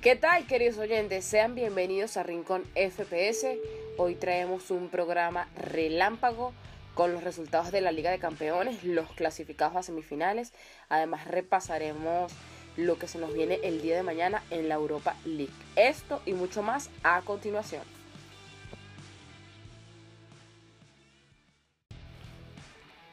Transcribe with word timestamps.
¿Qué 0.00 0.14
tal 0.14 0.46
queridos 0.46 0.78
oyentes? 0.78 1.24
Sean 1.24 1.56
bienvenidos 1.56 2.16
a 2.16 2.22
Rincón 2.22 2.62
FPS. 2.76 3.58
Hoy 3.96 4.14
traemos 4.14 4.70
un 4.70 4.90
programa 4.90 5.48
relámpago 5.56 6.52
con 6.94 7.12
los 7.12 7.24
resultados 7.24 7.72
de 7.72 7.80
la 7.80 7.90
Liga 7.90 8.12
de 8.12 8.20
Campeones, 8.20 8.84
los 8.84 9.10
clasificados 9.14 9.74
a 9.74 9.82
semifinales. 9.82 10.52
Además 10.88 11.26
repasaremos 11.26 12.32
lo 12.76 12.96
que 12.96 13.08
se 13.08 13.18
nos 13.18 13.34
viene 13.34 13.58
el 13.64 13.82
día 13.82 13.96
de 13.96 14.04
mañana 14.04 14.44
en 14.50 14.68
la 14.68 14.76
Europa 14.76 15.16
League. 15.24 15.52
Esto 15.74 16.22
y 16.24 16.32
mucho 16.32 16.62
más 16.62 16.90
a 17.02 17.20
continuación. 17.22 17.82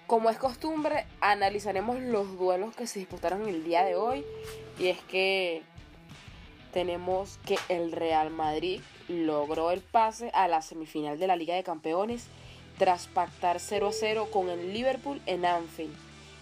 Como 0.06 0.30
es 0.30 0.38
costumbre, 0.38 1.08
analizaremos 1.20 2.00
los 2.00 2.38
duelos 2.38 2.76
que 2.76 2.86
se 2.86 3.00
disputaron 3.00 3.48
el 3.48 3.64
día 3.64 3.84
de 3.84 3.96
hoy. 3.96 4.24
Y 4.78 4.90
es 4.90 5.00
que 5.02 5.64
tenemos 6.76 7.40
que 7.46 7.58
el 7.70 7.94
Real 7.94 8.32
Madrid 8.32 8.82
logró 9.08 9.72
el 9.72 9.80
pase 9.80 10.30
a 10.34 10.50
la 10.50 10.62
semifinal 10.62 11.18
de 11.18 11.26
la 11.26 11.38
Liga 11.38 11.56
de 11.56 11.64
Campeones 11.64 12.28
tras 12.78 13.08
pactar 13.08 13.62
0 13.62 13.88
a 13.88 13.92
0 13.94 14.28
con 14.30 14.50
el 14.50 14.74
Liverpool 14.74 15.22
en 15.26 15.46
Anfield. 15.46 15.96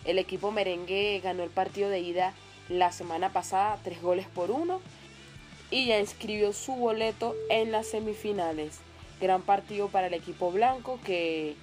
El 0.05 0.17
equipo 0.17 0.49
merengue 0.49 1.21
ganó 1.23 1.43
el 1.43 1.51
partido 1.51 1.87
de 1.91 1.99
ida 1.99 2.33
la 2.67 2.91
semana 2.91 3.31
pasada 3.31 3.77
3 3.83 4.01
goles 4.01 4.25
por 4.25 4.49
1 4.49 4.81
y 5.69 5.85
ya 5.85 5.99
inscribió 5.99 6.51
su 6.51 6.73
boleto 6.73 7.35
en 7.51 7.71
las 7.71 7.85
semifinales. 7.85 8.79
Gran 9.21 9.43
partido 9.43 9.89
para 9.89 10.07
el 10.07 10.15
equipo 10.15 10.51
blanco 10.51 10.99
que 11.05 11.55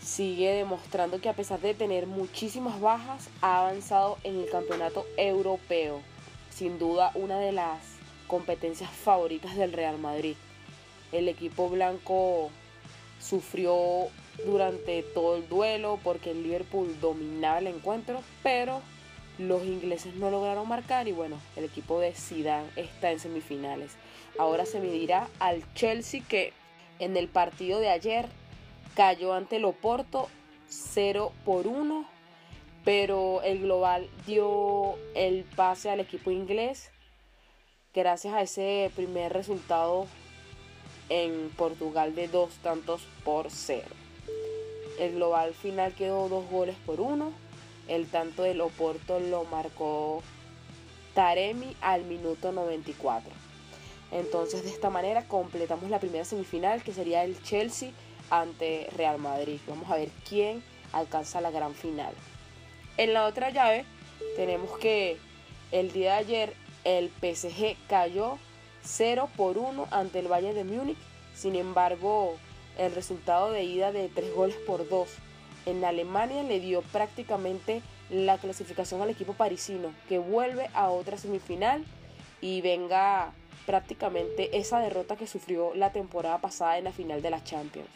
sigue 0.00 0.52
demostrando 0.52 1.20
que 1.20 1.28
a 1.28 1.34
pesar 1.34 1.58
de 1.58 1.74
tener 1.74 2.06
muchísimas 2.06 2.80
bajas 2.80 3.28
ha 3.42 3.58
avanzado 3.58 4.18
en 4.22 4.38
el 4.38 4.48
campeonato 4.48 5.04
europeo 5.16 6.00
sin 6.60 6.78
duda 6.78 7.10
una 7.14 7.38
de 7.38 7.52
las 7.52 7.78
competencias 8.26 8.90
favoritas 8.90 9.56
del 9.56 9.72
Real 9.72 9.96
Madrid. 9.96 10.36
El 11.10 11.26
equipo 11.26 11.70
blanco 11.70 12.50
sufrió 13.18 14.08
durante 14.44 15.02
todo 15.02 15.36
el 15.36 15.48
duelo 15.48 15.98
porque 16.04 16.32
el 16.32 16.42
Liverpool 16.42 16.94
dominaba 17.00 17.60
el 17.60 17.68
encuentro, 17.68 18.20
pero 18.42 18.82
los 19.38 19.64
ingleses 19.64 20.14
no 20.16 20.30
lograron 20.30 20.68
marcar 20.68 21.08
y 21.08 21.12
bueno, 21.12 21.40
el 21.56 21.64
equipo 21.64 21.98
de 21.98 22.12
Zidane 22.12 22.68
está 22.76 23.10
en 23.10 23.20
semifinales. 23.20 23.92
Ahora 24.38 24.66
se 24.66 24.80
medirá 24.80 25.30
al 25.38 25.62
Chelsea 25.72 26.22
que 26.28 26.52
en 26.98 27.16
el 27.16 27.28
partido 27.28 27.80
de 27.80 27.88
ayer 27.88 28.28
cayó 28.94 29.32
ante 29.32 29.56
el 29.56 29.64
Oporto 29.64 30.28
0 30.68 31.32
por 31.46 31.66
1 31.66 32.04
pero 32.84 33.42
el 33.42 33.60
global 33.60 34.08
dio 34.26 34.94
el 35.14 35.44
pase 35.56 35.90
al 35.90 36.00
equipo 36.00 36.30
inglés 36.30 36.90
gracias 37.94 38.34
a 38.34 38.42
ese 38.42 38.90
primer 38.94 39.32
resultado 39.32 40.06
en 41.08 41.50
Portugal 41.56 42.14
de 42.14 42.28
dos 42.28 42.54
tantos 42.62 43.02
por 43.24 43.50
cero. 43.50 43.88
El 44.98 45.14
global 45.14 45.54
final 45.54 45.94
quedó 45.94 46.28
dos 46.28 46.48
goles 46.50 46.76
por 46.86 47.00
uno. 47.00 47.32
El 47.88 48.06
tanto 48.06 48.44
del 48.44 48.60
Oporto 48.60 49.18
lo 49.18 49.44
marcó 49.44 50.22
Taremi 51.14 51.74
al 51.80 52.04
minuto 52.04 52.52
94. 52.52 53.32
Entonces 54.12 54.62
de 54.62 54.70
esta 54.70 54.90
manera 54.90 55.26
completamos 55.26 55.90
la 55.90 55.98
primera 55.98 56.24
semifinal 56.24 56.82
que 56.82 56.92
sería 56.92 57.24
el 57.24 57.42
Chelsea 57.42 57.90
ante 58.28 58.88
Real 58.96 59.18
Madrid. 59.18 59.58
Vamos 59.66 59.90
a 59.90 59.96
ver 59.96 60.10
quién 60.28 60.62
alcanza 60.92 61.40
la 61.40 61.50
gran 61.50 61.74
final. 61.74 62.12
En 63.00 63.14
la 63.14 63.24
otra 63.24 63.48
llave 63.48 63.86
tenemos 64.36 64.76
que 64.76 65.16
el 65.72 65.90
día 65.90 66.16
de 66.16 66.18
ayer 66.18 66.54
el 66.84 67.08
PSG 67.08 67.74
cayó 67.88 68.36
0 68.82 69.30
por 69.38 69.56
1 69.56 69.88
ante 69.90 70.18
el 70.18 70.28
Bayern 70.28 70.54
de 70.54 70.64
Múnich. 70.64 70.98
Sin 71.34 71.56
embargo, 71.56 72.36
el 72.76 72.94
resultado 72.94 73.52
de 73.52 73.64
ida 73.64 73.90
de 73.90 74.10
3 74.10 74.34
goles 74.34 74.56
por 74.66 74.86
2 74.86 75.08
en 75.64 75.82
Alemania 75.82 76.42
le 76.42 76.60
dio 76.60 76.82
prácticamente 76.82 77.80
la 78.10 78.36
clasificación 78.36 79.00
al 79.00 79.08
equipo 79.08 79.32
parisino, 79.32 79.94
que 80.06 80.18
vuelve 80.18 80.68
a 80.74 80.90
otra 80.90 81.16
semifinal 81.16 81.82
y 82.42 82.60
venga 82.60 83.32
prácticamente 83.64 84.58
esa 84.58 84.78
derrota 84.78 85.16
que 85.16 85.26
sufrió 85.26 85.74
la 85.74 85.90
temporada 85.90 86.42
pasada 86.42 86.76
en 86.76 86.84
la 86.84 86.92
final 86.92 87.22
de 87.22 87.30
la 87.30 87.42
Champions. 87.42 87.88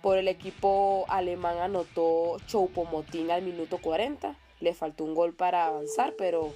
Por 0.00 0.16
el 0.16 0.28
equipo 0.28 1.04
alemán 1.10 1.58
anotó 1.58 2.38
Choupo-Moting 2.46 3.30
al 3.30 3.42
minuto 3.42 3.76
40 3.76 4.34
le 4.60 4.74
faltó 4.74 5.04
un 5.04 5.14
gol 5.14 5.34
para 5.34 5.66
avanzar, 5.66 6.14
pero 6.16 6.52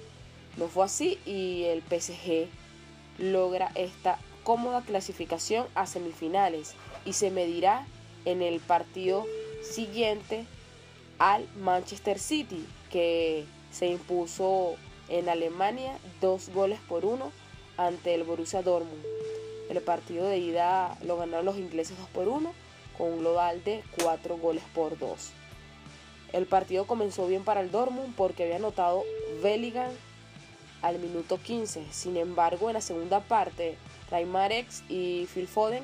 no 0.57 0.67
fue 0.67 0.85
así 0.85 1.17
y 1.25 1.63
el 1.63 1.81
PSG 1.81 2.47
logra 3.19 3.71
esta 3.75 4.19
cómoda 4.43 4.81
clasificación 4.81 5.67
a 5.75 5.85
semifinales 5.85 6.73
y 7.05 7.13
se 7.13 7.31
medirá 7.31 7.85
en 8.25 8.41
el 8.41 8.59
partido 8.59 9.25
siguiente 9.61 10.45
al 11.19 11.47
Manchester 11.59 12.19
City 12.19 12.65
que 12.91 13.45
se 13.71 13.87
impuso 13.87 14.75
en 15.07 15.29
Alemania 15.29 15.97
dos 16.19 16.49
goles 16.49 16.79
por 16.87 17.05
uno 17.05 17.31
ante 17.77 18.15
el 18.15 18.23
Borussia 18.23 18.61
Dortmund. 18.61 19.03
El 19.69 19.81
partido 19.81 20.27
de 20.27 20.37
ida 20.37 20.97
lo 21.03 21.17
ganaron 21.17 21.45
los 21.45 21.57
ingleses 21.57 21.97
2 21.97 22.09
por 22.09 22.27
1 22.27 22.53
con 22.97 23.13
un 23.13 23.19
global 23.19 23.63
de 23.63 23.83
4 24.03 24.35
goles 24.37 24.63
por 24.75 24.97
2. 24.97 25.31
El 26.33 26.45
partido 26.45 26.85
comenzó 26.87 27.27
bien 27.27 27.43
para 27.43 27.61
el 27.61 27.71
Dortmund 27.71 28.15
porque 28.15 28.43
había 28.43 28.55
anotado 28.55 29.03
Bellingham 29.43 29.91
al 30.81 30.99
minuto 30.99 31.37
15. 31.37 31.85
Sin 31.91 32.15
embargo, 32.17 32.69
en 32.69 32.75
la 32.75 32.81
segunda 32.81 33.19
parte, 33.19 33.77
Raymarex 34.09 34.83
y 34.89 35.27
Phil 35.33 35.47
Foden 35.47 35.83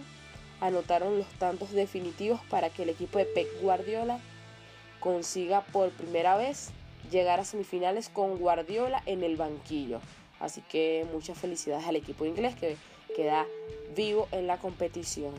anotaron 0.62 1.18
los 1.18 1.28
tantos 1.38 1.72
definitivos 1.72 2.40
para 2.50 2.70
que 2.70 2.84
el 2.84 2.90
equipo 2.90 3.20
de 3.20 3.26
Pep 3.26 3.48
Guardiola 3.62 4.20
consiga 5.00 5.62
por 5.62 5.92
primera 5.92 6.38
vez 6.38 6.72
llegar 7.12 7.40
a 7.40 7.46
semifinales 7.46 8.10
con 8.10 8.38
Guardiola 8.38 9.04
en 9.06 9.24
el 9.24 9.36
banquillo. 9.36 10.00
Así 10.40 10.62
que 10.62 11.06
muchas 11.12 11.38
felicidades 11.38 11.86
al 11.86 11.96
equipo 11.96 12.26
inglés 12.26 12.56
que 12.56 12.78
queda 13.16 13.46
vivo 13.96 14.28
en 14.32 14.48
la 14.48 14.58
competición. 14.58 15.34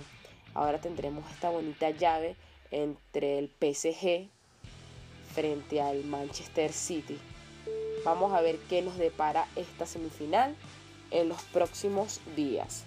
Ahora 0.54 0.80
tendremos 0.80 1.30
esta 1.30 1.50
bonita 1.50 1.90
llave 1.90 2.36
entre 2.70 3.38
el 3.38 3.48
PSG 3.48 4.28
frente 5.38 5.80
al 5.80 6.02
Manchester 6.02 6.72
City. 6.72 7.16
Vamos 8.04 8.32
a 8.32 8.40
ver 8.40 8.58
qué 8.68 8.82
nos 8.82 8.98
depara 8.98 9.46
esta 9.54 9.86
semifinal 9.86 10.56
en 11.12 11.28
los 11.28 11.40
próximos 11.42 12.20
días. 12.34 12.82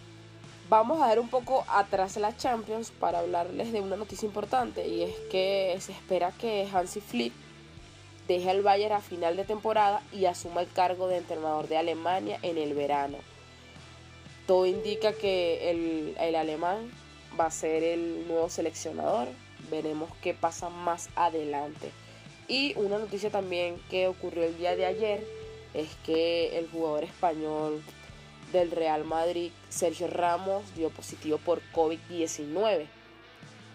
Vamos 0.67 1.01
a 1.01 1.07
ver 1.07 1.21
un 1.21 1.29
poco 1.29 1.63
atrás 1.69 2.17
la 2.17 2.35
Champions 2.35 2.91
para 2.91 3.19
hablarles 3.19 3.71
de 3.71 3.79
una 3.79 3.95
noticia 3.95 4.25
importante 4.25 4.85
y 4.85 5.03
es 5.03 5.15
que 5.31 5.77
se 5.79 5.93
espera 5.93 6.33
que 6.33 6.67
Hansi 6.73 6.99
Flick 6.99 7.31
deje 8.27 8.49
al 8.49 8.63
Bayern 8.63 8.95
a 8.95 8.99
final 8.99 9.37
de 9.37 9.45
temporada 9.45 10.03
y 10.11 10.25
asuma 10.25 10.59
el 10.59 10.69
cargo 10.69 11.07
de 11.07 11.17
entrenador 11.17 11.69
de 11.69 11.77
Alemania 11.77 12.37
en 12.41 12.57
el 12.57 12.73
verano. 12.73 13.17
Todo 14.45 14.65
indica 14.65 15.13
que 15.13 15.71
el, 15.71 16.17
el 16.19 16.35
alemán 16.35 16.91
va 17.39 17.45
a 17.45 17.51
ser 17.51 17.81
el 17.81 18.27
nuevo 18.27 18.49
seleccionador. 18.49 19.29
Veremos 19.69 20.09
qué 20.21 20.33
pasa 20.33 20.69
más 20.69 21.07
adelante. 21.15 21.91
Y 22.51 22.73
una 22.75 22.97
noticia 22.97 23.29
también 23.29 23.81
que 23.89 24.09
ocurrió 24.09 24.43
el 24.43 24.57
día 24.57 24.75
de 24.75 24.85
ayer 24.85 25.25
es 25.73 25.87
que 26.05 26.59
el 26.59 26.69
jugador 26.69 27.05
español 27.05 27.81
del 28.51 28.71
Real 28.71 29.05
Madrid, 29.05 29.53
Sergio 29.69 30.07
Ramos, 30.07 30.75
dio 30.75 30.89
positivo 30.89 31.37
por 31.37 31.61
COVID-19. 31.73 32.87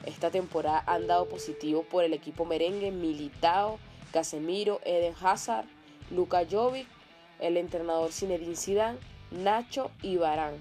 Esta 0.05 0.31
temporada 0.31 0.85
han 0.87 1.07
dado 1.07 1.27
positivo 1.27 1.85
por 1.85 2.05
el 2.05 2.13
equipo 2.13 2.45
merengue 2.45 2.91
Militao, 2.91 3.79
Casemiro, 4.13 4.83
Eden 4.85 5.15
Hazard, 5.23 5.65
Luka 6.11 6.43
Jovic, 6.45 6.87
el 7.41 7.57
entrenador 7.57 8.13
Zinedine 8.13 8.57
Zidane, 8.57 8.99
Nacho 9.31 9.91
y 10.03 10.19
Barán. 10.19 10.53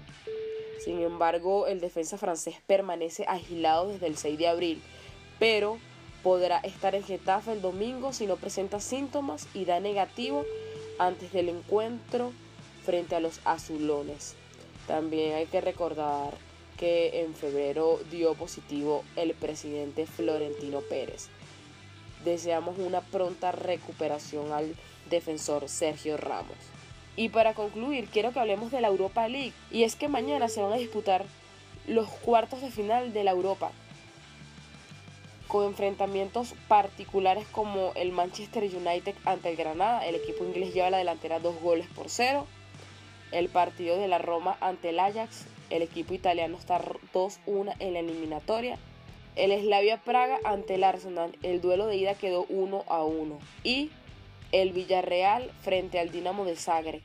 Sin 0.82 1.02
embargo, 1.02 1.66
el 1.66 1.80
defensa 1.80 2.16
francés 2.16 2.62
permanece 2.66 3.26
agilado 3.28 3.88
desde 3.88 4.06
el 4.06 4.16
6 4.16 4.38
de 4.38 4.48
abril, 4.48 4.82
pero 5.38 5.78
podrá 6.26 6.58
estar 6.58 6.96
en 6.96 7.04
Getafe 7.04 7.52
el 7.52 7.62
domingo 7.62 8.12
si 8.12 8.26
no 8.26 8.34
presenta 8.34 8.80
síntomas 8.80 9.46
y 9.54 9.64
da 9.64 9.78
negativo 9.78 10.44
antes 10.98 11.32
del 11.32 11.48
encuentro 11.48 12.32
frente 12.84 13.14
a 13.14 13.20
los 13.20 13.38
azulones. 13.44 14.34
También 14.88 15.34
hay 15.36 15.46
que 15.46 15.60
recordar 15.60 16.34
que 16.76 17.20
en 17.20 17.32
febrero 17.32 18.00
dio 18.10 18.34
positivo 18.34 19.04
el 19.14 19.34
presidente 19.34 20.04
Florentino 20.04 20.80
Pérez. 20.80 21.28
Deseamos 22.24 22.76
una 22.80 23.02
pronta 23.02 23.52
recuperación 23.52 24.50
al 24.50 24.74
defensor 25.08 25.68
Sergio 25.68 26.16
Ramos. 26.16 26.58
Y 27.14 27.28
para 27.28 27.54
concluir, 27.54 28.08
quiero 28.08 28.32
que 28.32 28.40
hablemos 28.40 28.72
de 28.72 28.80
la 28.80 28.88
Europa 28.88 29.28
League. 29.28 29.52
Y 29.70 29.84
es 29.84 29.94
que 29.94 30.08
mañana 30.08 30.48
se 30.48 30.60
van 30.60 30.72
a 30.72 30.76
disputar 30.76 31.24
los 31.86 32.08
cuartos 32.08 32.62
de 32.62 32.72
final 32.72 33.12
de 33.12 33.22
la 33.22 33.30
Europa 33.30 33.70
enfrentamientos 35.64 36.54
particulares 36.68 37.46
como 37.52 37.92
el 37.94 38.12
Manchester 38.12 38.64
United 38.64 39.14
ante 39.24 39.50
el 39.50 39.56
Granada. 39.56 40.06
El 40.06 40.14
equipo 40.14 40.44
inglés 40.44 40.74
lleva 40.74 40.90
la 40.90 40.98
delantera 40.98 41.40
dos 41.40 41.60
goles 41.60 41.86
por 41.94 42.10
cero. 42.10 42.46
el 43.32 43.48
partido 43.48 43.98
de 43.98 44.08
la 44.08 44.18
Roma 44.18 44.56
ante 44.60 44.90
el 44.90 45.00
Ajax. 45.00 45.46
El 45.70 45.82
equipo 45.82 46.14
italiano 46.14 46.56
está 46.56 46.80
2-1 47.12 47.74
en 47.80 47.92
la 47.94 47.98
eliminatoria. 48.00 48.78
El 49.34 49.50
Slavia 49.60 49.98
Praga 49.98 50.38
ante 50.44 50.76
el 50.76 50.84
Arsenal. 50.84 51.36
El 51.42 51.60
duelo 51.60 51.86
de 51.86 51.96
ida 51.96 52.14
quedó 52.14 52.46
1-1. 52.48 53.38
Y 53.64 53.90
el 54.52 54.72
Villarreal 54.72 55.50
frente 55.62 55.98
al 55.98 56.10
Dinamo 56.10 56.44
de 56.44 56.56
Zagreb. 56.56 57.02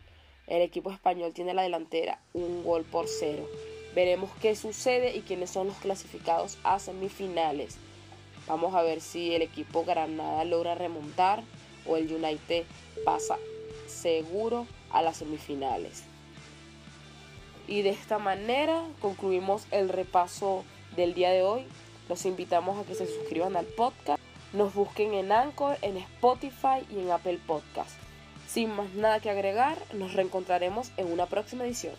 El 0.47 0.61
equipo 0.61 0.91
español 0.91 1.33
tiene 1.33 1.53
la 1.53 1.63
delantera 1.63 2.19
un 2.33 2.63
gol 2.63 2.83
por 2.83 3.07
cero. 3.07 3.47
Veremos 3.95 4.29
qué 4.41 4.55
sucede 4.55 5.15
y 5.15 5.21
quiénes 5.21 5.49
son 5.49 5.67
los 5.67 5.77
clasificados 5.77 6.57
a 6.63 6.79
semifinales. 6.79 7.77
Vamos 8.47 8.75
a 8.75 8.81
ver 8.81 9.01
si 9.01 9.33
el 9.33 9.41
equipo 9.41 9.83
Granada 9.85 10.43
logra 10.45 10.75
remontar 10.75 11.43
o 11.85 11.97
el 11.97 12.13
United 12.13 12.65
pasa 13.05 13.37
seguro 13.87 14.67
a 14.91 15.01
las 15.01 15.17
semifinales. 15.17 16.03
Y 17.67 17.83
de 17.83 17.91
esta 17.91 18.19
manera 18.19 18.83
concluimos 18.99 19.65
el 19.71 19.89
repaso 19.89 20.63
del 20.95 21.13
día 21.13 21.29
de 21.31 21.43
hoy. 21.43 21.65
Los 22.09 22.25
invitamos 22.25 22.77
a 22.77 22.83
que 22.87 22.95
se 22.95 23.07
suscriban 23.07 23.55
al 23.55 23.65
podcast, 23.65 24.21
nos 24.53 24.73
busquen 24.73 25.13
en 25.13 25.31
Anchor, 25.31 25.77
en 25.81 25.97
Spotify 25.97 26.85
y 26.89 26.99
en 26.99 27.11
Apple 27.11 27.39
Podcast. 27.47 27.91
Sin 28.47 28.75
más 28.75 28.91
nada 28.93 29.21
que 29.21 29.29
agregar, 29.29 29.77
nos 29.93 30.13
reencontraremos 30.13 30.91
en 30.97 31.11
una 31.11 31.27
próxima 31.27 31.63
edición. 31.63 31.95